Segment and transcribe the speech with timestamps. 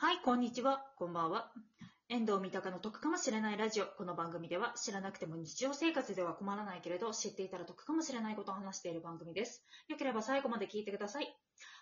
[0.00, 1.50] はい、こんにちは、こんばんは。
[2.08, 3.84] 遠藤三鷹の得かもしれないラジオ。
[3.84, 9.64] この番組では知らなくても日常生活では困らないけれど、知っていたら得かもしれないことを話している番組です。
[9.88, 11.36] よければ最後まで聞いてください。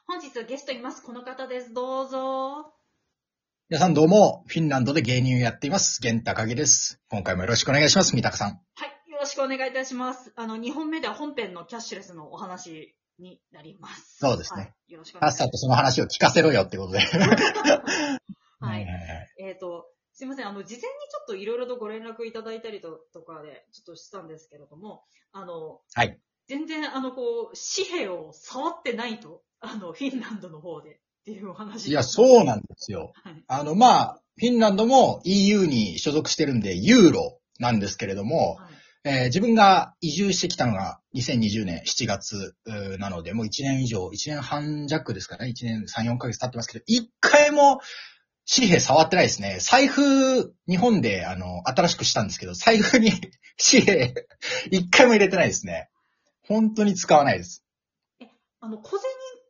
[0.06, 1.02] 本日ゲストいます。
[1.02, 1.74] この方です。
[1.74, 2.72] どうぞ。
[3.68, 6.98] 皆さんどうも、フィンランドで芸人をやっています、玄高木です。
[7.10, 8.48] 今回もよろしくお願いします、三鷹さん。
[8.48, 10.32] はい、よろしくお願いいたします。
[10.36, 14.18] あの、2本目では本編のキャッシュレスのお話になります。
[14.18, 15.38] そうですねはい、よろしくお願いします。
[15.38, 17.00] さっさとその話を聞かせろよってことで。
[18.60, 18.82] はい。
[18.82, 18.86] い。
[19.42, 20.46] えっ、と、すいません。
[20.46, 20.88] あの、事前にちょ
[21.22, 26.18] っといろいろとご連絡いただいたりととかで、ちょっとしたんですけれども、あの、はい。
[26.48, 31.88] 全然、あの、こう、紙幣を触ってないと、あの、フィンランドの方でっていうお話。
[31.88, 33.12] いや、そうなんですよ。
[33.24, 33.44] はい。
[33.46, 38.76] あの、まあ、フィンランドも EU に所属してるんで、ユーロなんですけれども、はい
[39.08, 42.54] えー自分が移住してきたのが2020年7月
[42.98, 47.80] なので、もう1年以上、1年半弱ですかね、1年3、4ヶ月経ってますけど、一回も
[48.52, 49.58] 紙幣触ってないですね。
[49.60, 53.10] 財布、日本であの、新しくしたんですけど、財布に
[53.70, 54.14] 紙幣、
[54.70, 55.88] 一回も入れてないですね。
[56.42, 57.64] 本当に使わないです。
[58.60, 59.00] あの、小銭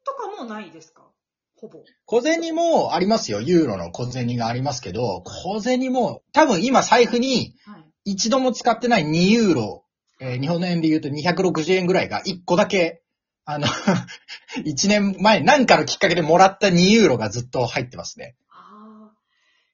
[0.04, 1.10] とかもないですか？
[1.58, 1.82] ほぼ。
[2.04, 3.40] 小銭もありますよ。
[3.40, 7.85] ユーロの小銭がありますけど、小銭も、多分今財布にはい。
[8.06, 9.84] 一度も使ってない2ユーロ、
[10.20, 13.02] えー日本の円で言うと260円ぐらいが1個だけ、
[13.44, 13.66] あの、
[14.64, 18.36] 1年前、何かのきっかけでもらった2ユーロがずっと入ってますね。
[18.48, 19.16] ああ。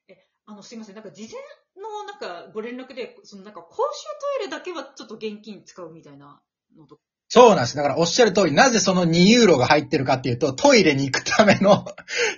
[0.07, 0.17] え、
[0.47, 0.95] あの、すいません。
[0.95, 1.31] なんか、事前
[1.81, 4.03] の、なんか、ご連絡で、その、なんか、公衆
[4.39, 6.41] トイレだけはちょっと現金使うみたいな
[6.75, 7.75] のとそうなんです。
[7.75, 11.85] だからおっしゃる通り、なぜその2ユーロが入ってるかっていうと、トイレに行くための、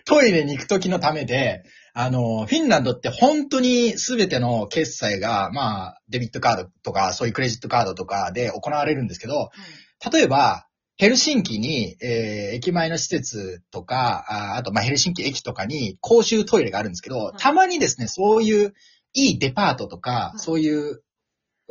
[0.05, 1.63] トイレに行く時のためで、
[1.97, 9.51] あの、フィンランドって本当に全ての決済が、まあ、デビットカードとか、そういうクレジットカードとかで行われるんですけど、は
[10.09, 10.11] い。
[10.11, 18.73] 例えば、ヘルシンキに、えー駅前の施設とか、ああと、まあ、ヘルシンキ駅とかに公衆トイレがあるんですけど、いたまにですね、そういう
[19.13, 21.01] いいデパートとか、いそういう、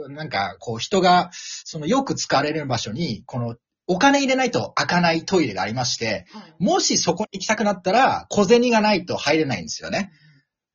[0.09, 6.55] なんか、こう、人が、その、よく使われる場所に、この、お金入れないと開かないトイレがありまして、はい。
[6.59, 10.13] もしそこに行きたくなったら、小銭がないと入れないんですよね。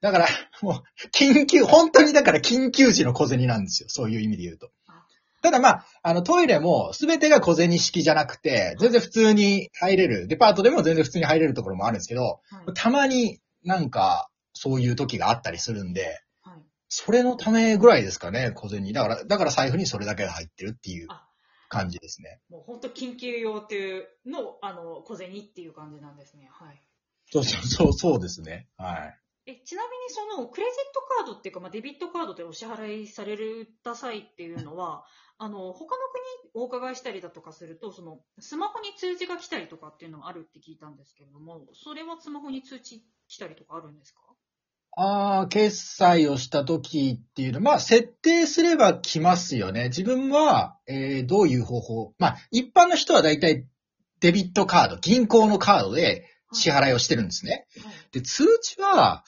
[0.01, 0.27] だから、
[0.61, 3.89] もう、緊急、本当にだから緊急時の小銭なんですよ。
[3.89, 5.03] そういう意味で言うとあ。
[5.41, 12.73] ただまあ、あのトイレも全てが小銭式じゃなくて、全然普通に入れる、デパートでも全然普通に入れるところもあるんですけど、はい。
[12.75, 16.61] たまになんかそういう時があったりするんで、はい。
[16.89, 18.93] それのためぐらいですかね、小銭。
[18.93, 21.28] だから、だから財布にそれだけが入ってるっていうあ
[21.69, 22.41] 感じですね。
[22.49, 26.49] もう本当緊急用っていうの、あの、小銭っていう感じなんですね。
[26.51, 26.83] はい。
[27.31, 28.67] そうそうそう、そうですね。
[28.77, 29.19] はい。
[29.45, 35.05] え、ちなみにその、クレジットカードっていうか、まあ、デビットカードでお支払いされた際っていうのは、
[35.37, 36.01] あの、他の
[36.43, 44.21] 国お伺いしたりだとかすると、その、スマホに通知が来たりとかっていうのがあるって聞いたんですけれども、それはスマホに通知来たりとかあるんですか？
[44.95, 49.85] ああ、決済をした時っていうのは、まあ、設定すれば来ますよね。
[49.85, 52.13] 自分は、えーどういう方法？
[52.17, 53.65] まあ、一般の人は大体
[54.19, 57.67] デビットカード、銀行のカードで支払いをしてるんですね。
[57.83, 57.93] はい。
[58.11, 59.23] で、通知は、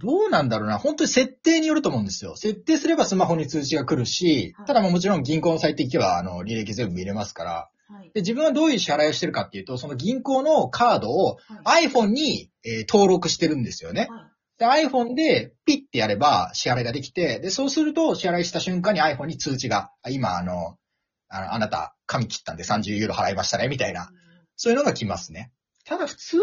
[0.00, 0.78] どうなんだろうな。
[0.78, 2.34] 本当に設定によると思うんですよ。
[2.36, 7.68] 設定すればスマホに通知が来るしはい、ただまあもちろん銀行のサイト行けば、あの、履歴全部見れますから。
[7.88, 8.10] はい。
[8.14, 11.88] で、自分はどういう支払いをしてるかっていうと、その銀行のカードをはい。
[11.88, 14.08] iPhone に、えー登録してるんですよね。
[14.10, 14.22] はい。
[14.58, 20.76] で、iPhone でピッてやれば支払いができて、で、そうすると支払いした瞬間に iPhone に通知が、今あの、
[21.28, 24.10] あのあなた髪切ったんで30ユーロ払いましたね、みたいな。
[24.56, 25.52] そういうのが来ますね。
[25.84, 26.38] ただ普通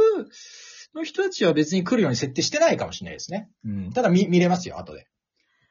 [0.94, 3.50] の人たちは別に来るように設定してないかもしれないですね。
[3.64, 3.94] うん。
[3.94, 5.08] ただ見、見れますよ、後で。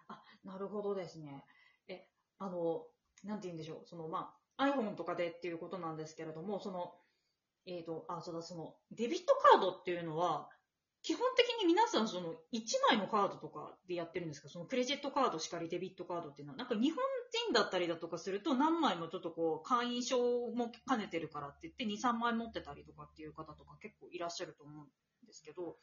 [0.09, 1.45] あ、なるほどですね。
[1.89, 2.07] え、
[2.39, 2.87] あの、
[3.25, 6.93] なんて言うんでしょう、その、まあ、iPhone とかでっていうことなんですけれども、その、
[7.67, 10.49] えっ、と、あ、そうだ、その、デビットカードっていうのは、
[11.03, 14.49] 基本的に皆さん、その、1枚のカードとかでやってるんですか？
[14.49, 16.99] その、クレジットカードしかりデビットカードっていうのは、なんか日本
[17.47, 20.19] 人だったりだとかすると、何枚もちょっとこう、会員証
[20.53, 25.77] も兼ねてるからって言って、2、3枚持ってたりとかっていう方とか結構いらっしゃると思うんですけど、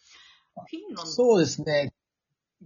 [0.56, 1.12] フィンランド。
[1.12, 1.94] そうですね。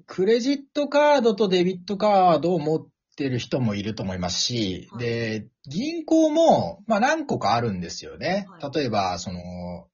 [0.06, 2.88] クレジットカードとデビットカードを持っ
[3.18, 5.06] てる人もいると思いますし、はい。
[5.06, 8.48] で、銀行も、まあ何個かあるんですよね。
[8.50, 8.72] はい。
[8.74, 9.90] 例えば、その、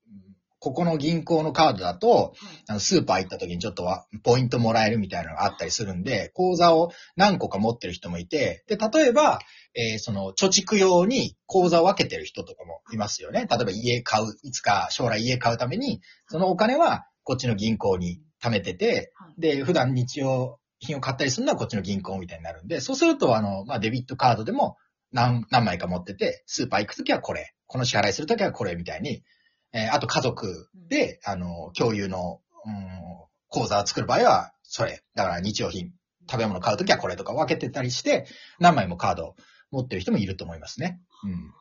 [0.59, 2.31] ここの銀行のカードだと、はい
[2.69, 9.39] あのスーパー行った時にちょっとはポイントもらえるみたいなのがあったりするんで、口座を何個か持ってる人もいて、で、例えば、
[9.75, 13.47] えーその貯蓄用に口座を分けてる人とかもいますよね。
[13.49, 24.77] 例えば家買う、いつか将来家買うために、そのお金はこっちの銀行に貯めてて、はいで、普段日用品を買ったりするのはこっちの銀行みたいになるんで、そうすると、あの、まあ、デビットカードでも
[25.11, 29.23] 何、何枚か持ってて、スーパー行くときはこれ、この支払いするときはこれみたいに、
[29.77, 32.73] えーあと家族で、あの、共有の、うん、
[33.47, 35.03] 口座を作る場合は、それ。
[35.13, 35.93] だから日用品、
[36.29, 38.25] 食べ物買うときはこれとか分けてたりして、
[38.59, 39.35] 何枚もカードを
[39.69, 40.99] 持ってる人もいると思いますね。
[41.23, 41.53] うん。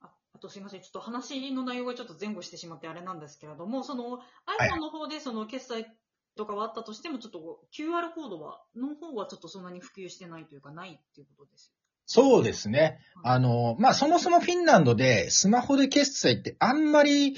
[0.00, 4.20] ああとすいません、ちょっと話の内容がちょっと前後してしまってあれなんですけれども、そのい
[4.58, 5.86] iPhone の方でその決済
[6.36, 11.74] とかはあったとしても、ちょっと QR コードは、の方はちょっとそんなに普及してないというか、ないっていうことです。
[12.12, 12.98] そうですね。
[13.22, 17.36] あの、まあ、そもそもフィンランドでスマホで決済ってあんまり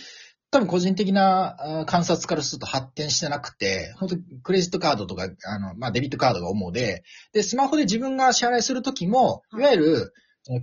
[0.50, 7.04] 多分個人的なあ観察からすると発展してなくて、本当クレジットカードとか、あの、まあ、デビットカードが主で、
[7.34, 10.12] で、スマホで自分が支払いするときも、いわゆる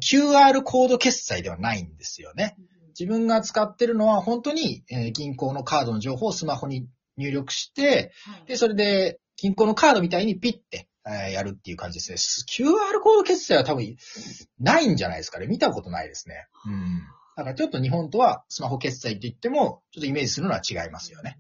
[0.02, 2.56] QR コード決済ではないんですよね。
[3.00, 12.66] 自分が使ってるのは本当に、えー銀行のカードの情報をスマホに入力して、はいで、それで銀行のカードみたいにピッて、えーやるっていう感じですね。
[12.68, 13.96] QR コード決済は多分
[14.60, 15.48] ないんじゃないですかね。
[15.48, 16.48] 見たことないですね。
[16.66, 17.00] うん。
[17.36, 21.40] だからちょっと日本とはスマホ決済って言っても、ちょっとイメージするのは違いますよね。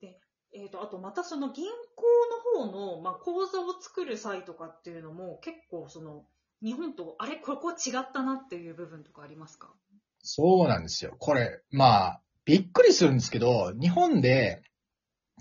[0.00, 0.18] で、
[0.54, 6.24] えっ、と、あとまたその銀行の方の、まあ、口座を作る際とかっていうのも結構その、
[6.62, 9.72] 日本と、あれ、ここ違ったなっていう部分とかありますか？
[10.20, 11.14] そうなんですよ。
[11.18, 14.62] これ、まあ、びっくりするんですけど、日本で、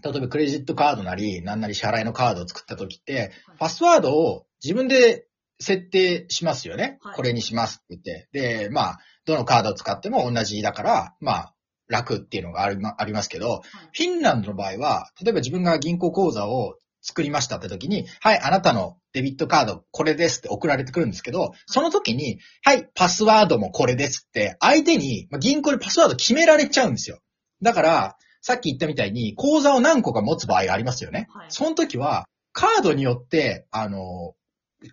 [0.04, 5.28] 例えばクレジットカードなり、なんなり支払いのカードを作った時って、はいパスワードを自分で
[5.60, 6.98] 設定しますよね。
[7.02, 8.28] はいこれにしますって言って。
[8.32, 11.54] で、まあ、どのカードを使っても同じだから、まあ、
[11.88, 13.62] 楽っていうのがありまありますけど、
[13.94, 27.20] フィンランドの場合は、例えば自分が銀行口座を作りましたって時に、はい、あなたのデビットカードこれですって送られてくるんですけど、その時に、はい、パスワードもこれですって、相手に、まあ銀行でパスワード決められちゃうんですよ。
[27.62, 31.28] だから、さっき言ったみたいに、口座を何個か持つ場合がありますよね。
[31.34, 34.36] はいその時は、カードによって、あの、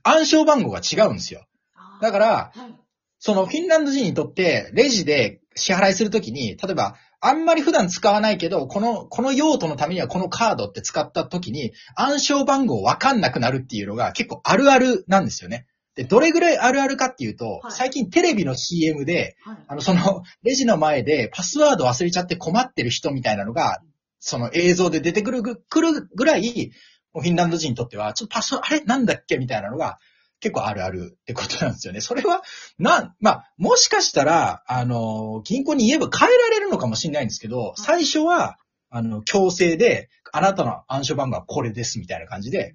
[0.05, 1.44] 暗証番号が違うんですよ。
[2.00, 2.76] だから、はい。
[3.19, 15.67] そのフィンランド人にとって、レジで支払いするときに、例えば、あんまり普段使わないけど、この、この用途のためにはこのカードって使ったときに、暗証番号わかんなくなるっていうのが結構あるあるなんですよね。
[15.96, 19.56] で、どれぐらいあるあるかっていうと、はい最近テレビの CM で、はい。
[19.69, 23.81] あの、その、 レジの前でパスワード忘れちゃって困ってる人みたいなのが、
[24.19, 26.72] その映像で出てくるぐくるぐらい、
[27.12, 28.84] もうフィンランド人にとっては、ちょっとパスワード、あれ？
[28.84, 29.38] なんだっけ？
[29.38, 29.98] みたいなのが、
[30.40, 32.00] 結構あるあるってことなんですよね。
[32.00, 32.43] それは、
[32.78, 38.56] なん、まあ、もしかしたら、あの、銀行に言えば変えられるのかもしれないんですけど、最初は、
[38.88, 42.75] あの、強制で、あなたの暗証番号はこれですみたいな感じで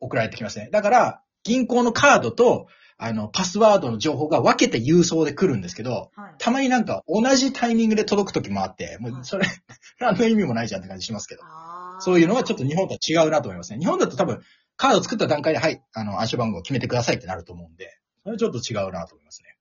[0.00, 0.68] 送られてきますね。
[0.70, 2.68] だから、銀行のカードと、
[3.02, 6.34] あの、パスワードの情報が分けて郵送で来るんですけど、はい。
[6.38, 9.46] たまになんか同じタイミングで届く時もあって、もうそれ、
[10.00, 11.42] 何の意味もないじゃんって感じしますけど。
[11.44, 13.78] あーそういうのはちょっと日本とは違うなと思いますね。
[13.78, 14.42] 日本だと多分、
[14.76, 19.56] カード作った段階で、はい、あの、暗証番号を決めてくださいってなると思うんで、それはちょっと違うなと思いますね。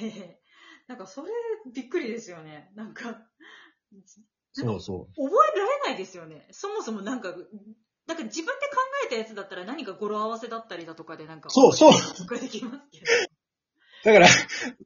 [0.00, 0.38] へへ
[0.88, 1.30] なんかそれ
[1.72, 2.70] びっくりですよね。
[2.74, 3.22] なんか、
[4.52, 6.46] そうそ覚えられないですよね。
[6.50, 7.34] そもそもなんか、
[8.06, 8.76] なんか自分で考
[9.06, 13.04] えたやつだったら何か語呂合わせだったりだとかでなんか、そうそうとかできますけど。
[13.04, 13.42] う。
[14.04, 14.26] だから、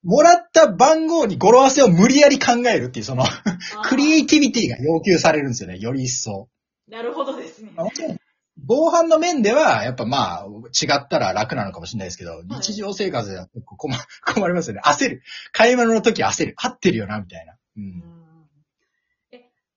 [0.05, 3.25] もらった番号に語呂合わせを無理やり考えるっていう、その、
[3.89, 6.49] クリエイティビティが要求されるんですよね、より一層。
[6.89, 7.73] なるほどですね。
[8.59, 13.95] 防犯の面では、やっぱまあ、違ったら楽なのかもしれないですけど、日常生活では結構困
[14.35, 14.83] 困りますよね。
[14.85, 15.23] 焦る。
[15.53, 16.55] 買い物の時焦る。
[16.57, 17.53] 合ってるよな、みたいな。
[17.53, 17.57] う。
[17.77, 18.16] うん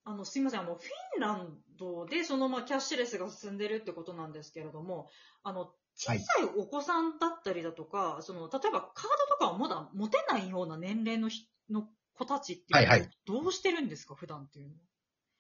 [0.10, 5.08] あの、すいません、あの、フィンランドで、その、まあ、キャッシュレスが進んでるってことなんですけれども、
[5.44, 14.80] あの、小さいお子さんだったりだとか、その、例えばカードとかをまだ持てないような年齢のひの子たちっていうのははいはいどうしてるんですか、普段っていうのは？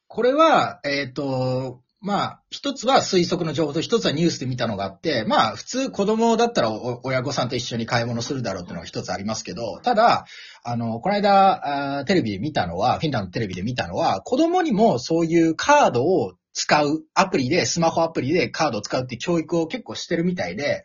[0.07, 6.71] これは、えっ、と、まあ、一つは推測の情報と一つはニュースで見たのがあって、まあ、普通子供だったら
[7.03, 10.25] 親御さんと一緒に買い物するだろうっていうのが一つありますけど、ただ、
[10.63, 20.83] あの、この間、テレビで見たのは、フィンランドテレビで見たのは、子供にもそういうカードを使うアプリで、スマホアプリでカードを使うって教育を結構してるみたいで、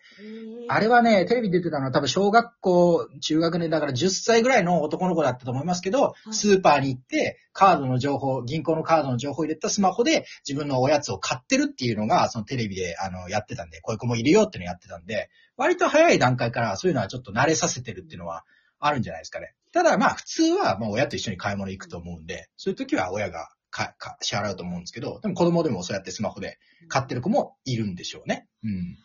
[0.68, 18.44] あれはね、テレビ出てたのは多分小学校、中学年だから10歳ぐらいの男の子だったと思いますけど、いスーパーに行って、カードの情報、銀行のカードの情報を入れたスマホで自分のおやつを買ってるっていうのが、そのテレビであのやってたんで、こういう子もいるよっていうのをやってたんで、割と早い段階からそういうのはちょっと慣れさせてるっていうのは
[18.80, 19.54] あるんじゃないですかね。
[19.73, 28.47] ただまあ普通はもう親と一緒に買い物行くと思うんで、そういう時は親がかか支払うと思うんですけど、でも子供でもそうやってスマホで買ってる子もいるんでしょうね。
[28.62, 28.97] うん。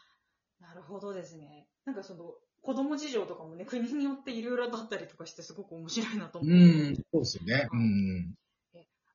[0.61, 1.67] なるほどですね。
[1.85, 6.55] なんかその、子供事情とかもね、国によっていろいろだったりとかして、すごく面白いなと思うう。
[6.91, 7.67] ん、そうですよね。
[7.73, 8.35] うん。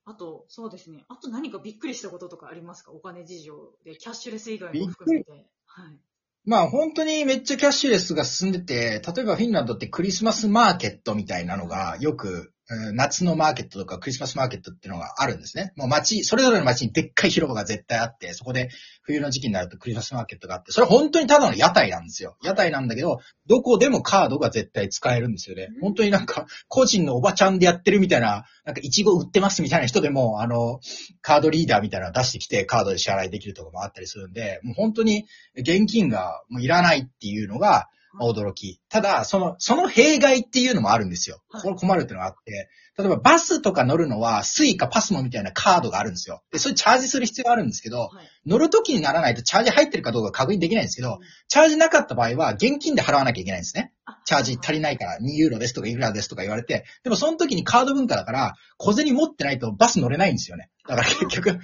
[0.07, 1.05] あと、そうですね。
[1.09, 2.91] あと何かびっくりしたこととかありますか？
[2.91, 5.31] お金事情で、キャッシュレス以外も含めて。
[5.67, 5.99] はい。
[6.45, 12.54] まあ本当にめっちゃキャッシュレスが進んでて、例えばフィンランドってクリスマスマーケットみたいなのがよくうん
[12.95, 15.73] 夏のマーケットとかクリスマスマーケットっていうのがあるんですね。
[15.77, 18.71] もう街、それぞれの街にでっかい広場が絶対あって、そこで
[19.03, 22.37] 冬の時期になるとクリスマスマーケットがあって、それ本当にただの屋台なんですよ。
[22.43, 25.81] 屋台なんだけど、どこでもカードが絶対使えるんですよねうん。
[25.83, 30.81] 本当になんか、個人のおばちゃんでやってるみたいな、なんかイチゴ売ってますみたいな人でも、あの、
[31.21, 38.81] カードリーダーみたいなの出してきて、カードで支払いできるとかもあったりするんで、もう本当に現金がもういらないっていうのが、まあ驚き。
[38.89, 41.43] ただ、その、その弊害っていうのもあるんですよ。
[41.51, 46.43] はいこれ困るっていうのがあって、例えばバスとか乗るのは、スイカ、パスモみたいなカードがあるんですよ。
[46.53, 48.31] で、それチャージする必要があるんですけど、はい。
[48.47, 51.19] 乗るときにならないとチャージ入ってるかどうか確認できないんですけど、
[51.49, 53.93] チャージなかった場合は、現金で払わなきゃいけないんですね。
[54.05, 60.71] あチャージ足りないから、2ユーロですとかいくらですとか言われて、でもその時にカード文化だから、小銭持ってないとバス乗れないんですよね。
[60.87, 61.59] だから結局、はい。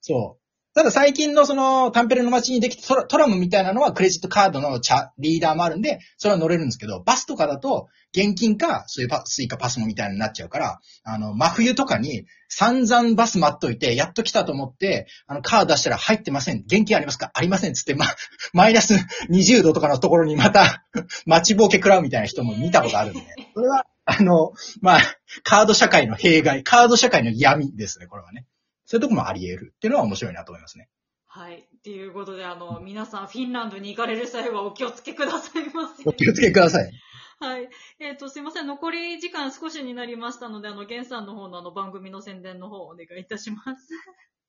[0.00, 0.43] そう。
[0.74, 16.64] ただ最近のそのタンペレの街にできたトラムみたいなのはクレジットカードのチャリーダーもあるんで、それは乗れるんですけど、バスとかだと現金か、そういうパスイカパスモみたいになっちゃうから、あの、真冬とかに散々バス待っといて、やっと来たと思って、あの、カード出したら入ってません。
[16.66, 17.30] 現金ありますか？
[17.34, 17.74] ありません。
[17.74, 18.06] つって、ま、
[18.52, 18.94] マイナス
[19.30, 20.84] 20度とかのところにまた、
[21.24, 23.20] 待ちぼうけ食らうみたいな人も見たことあるんで、
[23.54, 25.00] それは、あの、まあ、
[25.44, 28.44] カード社会の弊害、カード社会の闇ですね、これはね。
[28.86, 30.88] そういうとこもあり得るっていうのは面白いなと思いますね。
[31.26, 31.66] はい。
[31.76, 36.04] っていうことで、あの、皆さん、フィンランドに行かれる際はお気をつけくださいませ。
[36.06, 36.90] お気をつけください。
[37.40, 37.68] はい。
[37.98, 38.66] えっ、と、すいません。
[38.68, 43.88] 残り時間少しになりましたので、あの、ゲンさんの方のあの、番組の宣伝の方お願いいたします。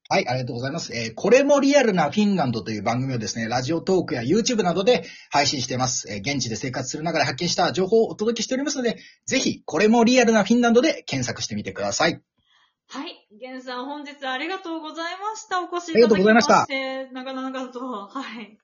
[0.07, 0.95] はい、ありがとうございます。
[0.95, 6.07] えーこれもリアルなフィンランドという番組をですね、ラジオトークや YouTube などで配信しています。
[6.11, 12.21] えー現地で生活する中で発見した情報をお届けしておりますので、ぜひ、これもリアルなフィンランドで検索してみてください。
[12.87, 13.27] はい。
[13.39, 15.61] ゲンさん、本日ありがとうございました。
[15.61, 18.07] お越しいありがとただきまうございましたして、長々と。
[18.07, 18.57] はい。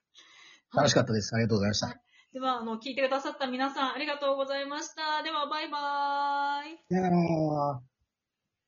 [0.74, 1.34] 楽しかったです。
[1.34, 1.86] ありがとうございました。
[1.88, 1.96] はい
[2.32, 5.22] では、あの、聞いてくださった皆さん、ありがとうございました。
[5.22, 6.78] では、バイバーイ。
[6.88, 7.91] さよなら